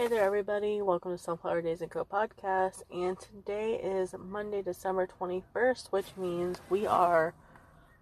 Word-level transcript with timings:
Hey 0.00 0.08
there, 0.08 0.24
everybody. 0.24 0.80
Welcome 0.80 1.14
to 1.14 1.22
Sunflower 1.22 1.60
Daze 1.60 1.82
and 1.82 1.90
Co 1.90 2.06
podcast. 2.06 2.84
And 2.90 3.20
today 3.20 3.74
is 3.74 4.14
Monday, 4.18 4.62
December 4.62 5.06
21st, 5.06 5.92
which 5.92 6.16
means 6.16 6.58
we 6.70 6.86
are 6.86 7.34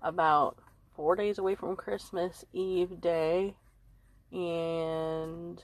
about 0.00 0.56
four 0.96 1.16
days 1.16 1.36
away 1.36 1.54
from 1.54 1.76
Christmas 1.76 2.46
Eve 2.54 2.98
Day. 3.02 3.56
And, 4.32 5.62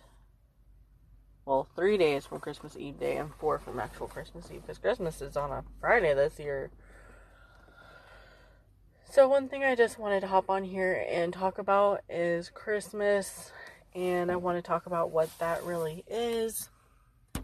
well, 1.46 1.66
three 1.74 1.96
days 1.96 2.26
from 2.26 2.40
Christmas 2.40 2.76
Eve 2.76 3.00
Day 3.00 3.16
and 3.16 3.34
four 3.36 3.58
from 3.58 3.80
actual 3.80 4.06
Christmas 4.06 4.50
Eve 4.52 4.60
because 4.60 4.76
Christmas 4.76 5.22
is 5.22 5.34
on 5.34 5.50
a 5.50 5.64
Friday 5.80 6.12
this 6.12 6.38
year. 6.38 6.70
So, 9.10 9.26
one 9.26 9.48
thing 9.48 9.64
I 9.64 9.74
just 9.74 9.98
wanted 9.98 10.20
to 10.20 10.26
hop 10.26 10.50
on 10.50 10.64
here 10.64 11.06
and 11.08 11.32
talk 11.32 11.56
about 11.56 12.02
is 12.10 12.50
Christmas 12.50 13.50
and 13.94 14.30
I 14.30 14.36
want 14.36 14.58
to 14.58 14.62
talk 14.62 14.86
about 14.86 15.10
what 15.10 15.30
that 15.38 15.64
really 15.64 16.04
is 16.06 16.68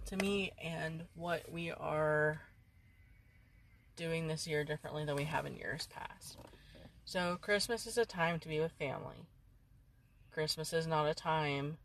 to 0.07 0.17
me 0.17 0.53
and 0.63 1.03
what 1.15 1.51
we 1.51 1.71
are 1.71 2.41
doing 3.97 4.27
this 4.27 4.47
year 4.47 4.65
differently 4.65 5.05
than 5.05 5.17
we 5.17 5.25
have 5.25 5.47
in 5.47 5.57
years 5.57 5.89
past. 5.93 6.39
So, 7.05 7.39
Christmas 7.41 7.87
is 7.87 7.99
a 7.99 8.05
time 8.05 8.41
to 8.41 8.49
be 8.49 8.61
with 8.61 8.73
family. 8.73 9.27
Christmas 10.33 10.73
is 10.73 10.87
not 10.87 11.07
a 11.07 11.15
time 11.15 11.77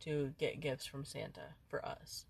to 0.00 0.34
get 0.38 0.60
gifts 0.60 0.86
from 0.86 1.04
Santa 1.04 1.54
for 1.68 1.84
us. 1.84 2.26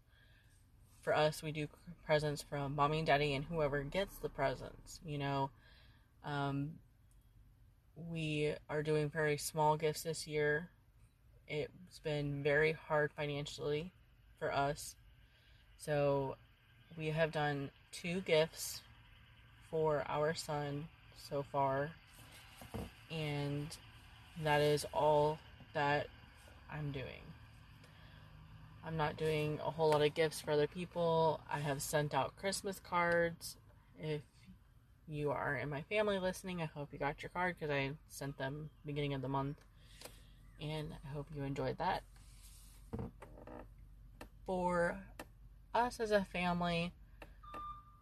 For 1.03 1.15
us, 1.15 1.43
we 1.43 1.53
do 1.53 1.67
presents 2.07 2.41
from 2.41 2.75
mommy 2.77 2.99
and 2.99 3.07
daddy 3.07 3.35
and 3.35 3.45
whoever 3.45 3.83
gets 3.83 4.17
the 4.17 4.29
presents. 4.29 5.01
You 5.05 5.19
know, 5.19 5.51
um, 6.25 6.75
we 7.97 8.55
are 8.71 8.83
doing 8.83 9.11
very 9.11 9.37
small 9.37 9.77
gifts 9.77 10.03
this 10.03 10.27
year 10.27 10.71
it's 11.49 11.99
been 12.01 12.43
very 12.43 12.73
hard 12.73 13.13
financially 13.13 13.93
for 14.39 14.53
us. 14.53 14.97
So 15.77 16.37
we 16.97 17.09
have 17.09 17.33
done 17.33 17.71
two 17.93 18.21
gifts 18.21 18.83
for 19.71 20.05
our 20.09 20.35
son 20.35 20.89
so 21.29 21.45
far. 21.51 21.91
And 23.11 23.67
that 24.43 24.61
is 24.61 24.87
all 24.93 25.39
that 25.75 26.09
I'm 26.71 26.91
doing. 26.91 27.23
I'm 28.87 28.97
not 28.97 29.17
doing 29.17 29.59
a 29.65 29.71
whole 29.71 29.91
lot 29.91 30.03
of 30.03 30.15
gifts 30.15 30.41
for 30.41 30.51
other 30.51 30.67
people. 30.67 31.41
I 31.51 31.61
have 31.61 31.81
sent 31.81 32.15
out 32.15 32.37
Christmas 32.37 32.81
cards. 32.81 33.57
If 33.99 34.23
you 35.09 35.31
are 35.31 35.57
in 35.57 35.71
my 35.71 35.83
family 35.83 36.19
listening, 36.19 36.61
I 36.61 36.67
hope 36.67 36.89
you 36.93 36.99
got 36.99 37.23
your 37.23 37.31
card 37.31 37.57
because 37.59 37.73
I 37.73 37.93
sent 38.09 38.37
them 38.37 38.71
beginning 38.85 39.15
of 39.15 39.23
the 39.23 39.29
month 39.29 39.59
and 40.61 40.95
I 41.05 41.13
hope 41.13 41.27
you 41.35 41.43
enjoyed 41.43 41.79
that. 41.79 42.03
For 44.47 44.99
us 45.75 46.01
as 46.01 46.11
a 46.11 46.27
family, 46.33 46.93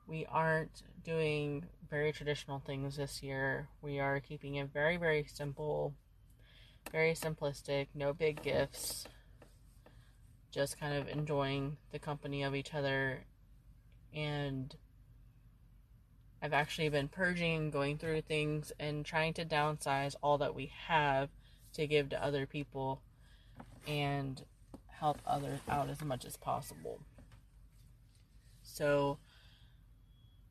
we 0.07 0.27
aren't 0.27 0.83
doing 1.05 1.65
very 1.89 2.13
traditional 2.13 2.59
things 2.59 2.97
this 2.97 3.23
year. 3.23 3.69
We 3.81 3.99
are 3.99 4.21
keeping 4.21 4.57
it 4.57 4.73
very, 4.73 4.97
very 4.97 5.27
simple, 5.33 5.95
very 6.91 7.13
simplistic, 7.13 7.89
no 7.95 8.13
big 8.13 8.43
gifts, 8.43 9.07
just 10.51 10.79
kind 10.79 10.95
of 10.95 11.09
enjoying 11.09 11.77
the 11.91 11.99
company 11.99 12.43
of 12.43 12.55
each 12.55 12.75
other. 12.75 13.25
And 14.15 14.75
I've 16.43 16.53
actually 16.53 16.89
been 16.89 17.09
purging, 17.09 17.71
going 17.71 17.99
through 17.99 18.23
things, 18.23 18.73
and 18.79 19.05
trying 19.05 19.33
to 19.35 19.45
downsize 19.45 20.15
all 20.23 20.39
that 20.39 20.55
we 20.55 20.73
have 20.87 21.31
to 21.75 21.87
give 21.87 22.11
to 22.11 22.25
other 22.25 22.47
people 22.47 23.01
and 23.87 24.43
help 24.89 25.19
others 25.27 25.61
out 25.69 25.89
as 25.89 26.03
much 26.03 26.25
as 26.25 26.37
possible. 26.37 27.01
So 28.63 29.19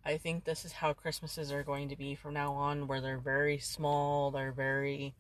I 0.03 0.17
think 0.17 0.44
this 0.44 0.66
is 0.66 0.73
how 0.73 0.94
Christmases 0.94 1.51
are 1.51 1.63
going 1.63 1.90
to 1.90 1.96
be 1.96 2.16
from 2.16 2.34
now 2.34 2.53
on, 2.53 2.88
where 2.88 3.01
they're 3.01 3.18
very 3.18 3.59
small, 3.59 4.31
they're 4.31 4.51
very, 4.51 5.13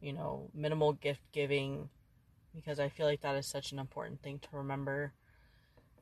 you 0.00 0.12
know, 0.12 0.48
minimal 0.54 0.92
gift 0.92 1.20
giving, 1.32 1.88
because 2.54 2.80
I 2.80 2.88
feel 2.88 3.06
like 3.06 3.20
that 3.22 3.36
is 3.36 3.46
such 3.46 3.72
an 3.72 3.78
important 3.78 4.22
thing 4.22 4.38
to 4.38 4.48
remember. 4.52 5.12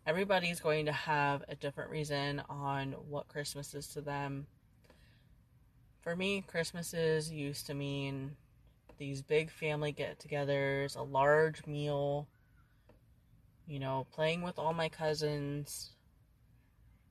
Everybody's 0.07 0.61
going 0.61 0.87
to 0.87 0.93
have 0.93 1.43
a 1.49 1.57
different 1.57 1.91
reason 1.91 2.43
on 2.49 2.93
what 2.93 3.29
Christmas 3.29 3.75
is 3.75 3.89
to 3.89 4.01
them. 4.01 4.47
For 6.03 6.15
me, 6.15 6.45
Christmases 6.47 7.33
used 7.33 7.67
to 7.67 7.75
mean 7.75 8.37
these 8.99 9.23
big 9.23 9.51
family 9.51 9.93
get 9.93 10.19
togethers, 10.19 10.97
a 10.97 11.03
large 11.03 11.67
meal, 11.67 12.27
you 13.67 13.79
know, 13.79 14.07
playing 14.13 14.43
with 14.43 14.59
all 14.59 14.73
my 14.73 14.89
cousins, 14.89 15.91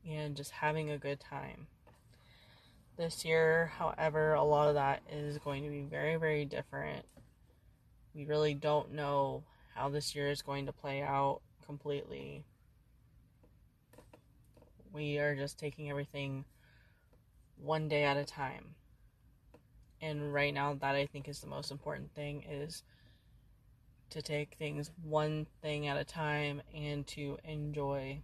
and 0.07 0.35
just 0.35 0.51
having 0.51 0.89
a 0.89 0.97
good 0.97 1.19
time. 1.19 1.67
This 2.97 3.25
year, 3.25 3.71
however, 3.77 4.33
a 4.33 4.43
lot 4.43 4.69
of 4.69 4.75
that 4.75 5.01
is 5.11 5.37
going 5.39 5.63
to 5.63 5.69
be 5.69 5.81
very, 5.81 6.15
very 6.15 6.45
different. 6.45 7.05
We 8.13 8.25
really 8.25 8.53
don't 8.53 8.93
know 8.93 9.43
how 9.75 9.89
this 9.89 10.15
year 10.15 10.29
is 10.29 10.41
going 10.41 10.67
to 10.67 10.71
play 10.71 11.01
out 11.01 11.41
completely. 11.65 12.45
We 14.93 15.17
are 15.17 15.35
just 15.35 15.59
taking 15.59 15.89
everything 15.89 16.45
one 17.57 17.89
day 17.89 18.05
at 18.05 18.15
a 18.15 18.23
time 18.23 18.75
and 20.05 20.33
right 20.33 20.53
now 20.53 20.73
that 20.73 20.95
i 20.95 21.05
think 21.05 21.27
is 21.27 21.39
the 21.39 21.47
most 21.47 21.71
important 21.71 22.13
thing 22.13 22.43
is 22.43 22.83
to 24.09 24.21
take 24.21 24.55
things 24.57 24.91
one 25.03 25.45
thing 25.61 25.87
at 25.87 25.97
a 25.97 26.03
time 26.03 26.61
and 26.73 27.05
to 27.07 27.37
enjoy 27.43 28.19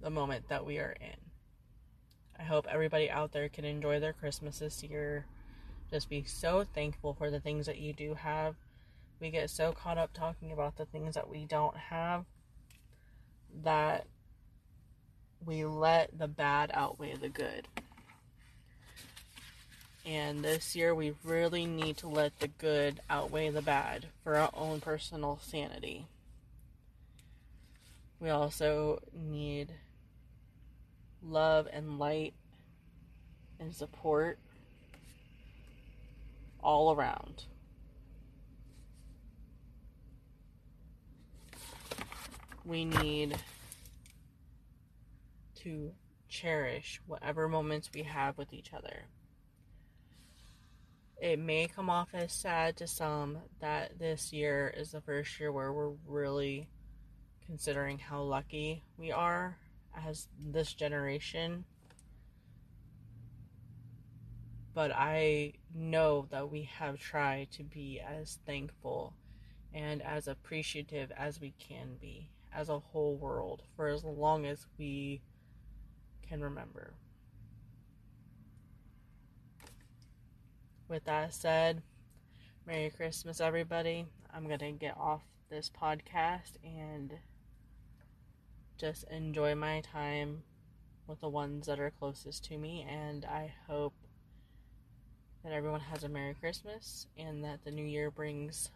the 0.00 0.10
moment 0.10 0.48
that 0.48 0.66
we 0.66 0.78
are 0.78 0.96
in. 1.00 1.16
I 2.38 2.42
hope 2.42 2.66
everybody 2.68 3.10
out 3.10 3.32
there 3.32 3.48
can 3.48 3.64
enjoy 3.64 4.00
their 4.00 4.12
christmas 4.12 4.58
this 4.58 4.82
year 4.82 5.26
just 5.90 6.08
be 6.08 6.22
so 6.22 6.64
thankful 6.72 7.14
for 7.14 7.30
the 7.30 7.40
things 7.40 7.66
that 7.66 7.78
you 7.78 7.92
do 7.92 8.14
have. 8.14 8.54
We 9.18 9.30
get 9.30 9.50
so 9.50 9.72
caught 9.72 9.98
up 9.98 10.12
talking 10.12 10.52
about 10.52 10.76
the 10.76 10.86
things 10.86 11.14
that 11.14 11.28
we 11.28 11.44
don't 11.44 11.76
have 11.76 12.24
that 13.64 14.06
we 15.44 15.64
let 15.64 16.16
the 16.16 16.28
bad 16.28 16.70
outweigh 16.72 17.16
the 17.16 17.28
good. 17.28 17.66
And 20.06 20.42
this 20.42 20.74
year, 20.74 20.94
we 20.94 21.12
really 21.24 21.66
need 21.66 21.98
to 21.98 22.08
let 22.08 22.38
the 22.40 22.48
good 22.48 23.00
outweigh 23.10 23.50
the 23.50 23.62
bad 23.62 24.06
for 24.24 24.36
our 24.36 24.50
own 24.54 24.80
personal 24.80 25.38
sanity. 25.42 26.06
We 28.18 28.30
also 28.30 29.02
need 29.14 29.72
love 31.22 31.68
and 31.72 31.98
light 31.98 32.34
and 33.58 33.74
support 33.74 34.38
all 36.62 36.94
around. 36.94 37.44
We 42.64 42.84
need 42.84 43.36
to 45.56 45.92
cherish 46.28 47.00
whatever 47.06 47.48
moments 47.48 47.90
we 47.92 48.02
have 48.04 48.38
with 48.38 48.52
each 48.52 48.72
other. 48.72 49.04
It 51.20 51.38
may 51.38 51.66
come 51.66 51.90
off 51.90 52.08
as 52.14 52.32
sad 52.32 52.78
to 52.78 52.86
some 52.86 53.38
that 53.60 53.98
this 53.98 54.32
year 54.32 54.72
is 54.74 54.92
the 54.92 55.02
first 55.02 55.38
year 55.38 55.52
where 55.52 55.70
we're 55.70 55.92
really 56.06 56.66
considering 57.44 57.98
how 57.98 58.22
lucky 58.22 58.84
we 58.96 59.12
are 59.12 59.58
as 59.94 60.28
this 60.38 60.72
generation. 60.72 61.66
But 64.72 64.92
I 64.92 65.52
know 65.74 66.26
that 66.30 66.50
we 66.50 66.62
have 66.78 66.98
tried 66.98 67.50
to 67.52 67.64
be 67.64 68.00
as 68.00 68.38
thankful 68.46 69.12
and 69.74 70.00
as 70.00 70.26
appreciative 70.26 71.12
as 71.14 71.38
we 71.38 71.52
can 71.58 71.96
be 72.00 72.30
as 72.50 72.70
a 72.70 72.78
whole 72.78 73.16
world 73.16 73.62
for 73.76 73.88
as 73.88 74.04
long 74.04 74.46
as 74.46 74.66
we 74.78 75.20
can 76.26 76.40
remember. 76.40 76.94
With 80.90 81.04
that 81.04 81.32
said, 81.32 81.82
Merry 82.66 82.90
Christmas, 82.90 83.40
everybody. 83.40 84.06
I'm 84.34 84.46
going 84.46 84.58
to 84.58 84.72
get 84.72 84.96
off 84.98 85.22
this 85.48 85.70
podcast 85.70 86.56
and 86.64 87.12
just 88.76 89.04
enjoy 89.04 89.54
my 89.54 89.82
time 89.82 90.42
with 91.06 91.20
the 91.20 91.28
ones 91.28 91.66
that 91.66 91.78
are 91.78 91.92
closest 92.00 92.44
to 92.46 92.58
me. 92.58 92.84
And 92.90 93.24
I 93.24 93.52
hope 93.68 93.94
that 95.44 95.52
everyone 95.52 95.80
has 95.80 96.02
a 96.02 96.08
Merry 96.08 96.34
Christmas 96.34 97.06
and 97.16 97.44
that 97.44 97.64
the 97.64 97.70
new 97.70 97.84
year 97.84 98.10
brings 98.10 98.70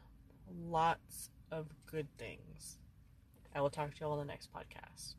lots 0.69 1.31
of 1.51 1.67
good 1.91 2.07
things. 2.17 2.79
I 3.55 3.61
will 3.61 3.71
talk 3.71 3.93
to 3.93 4.01
you 4.01 4.07
all 4.07 4.21
in 4.21 4.27
the 4.27 4.33
next 4.33 4.51
podcast. 4.53 5.17